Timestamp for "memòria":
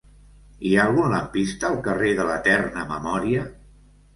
2.95-3.45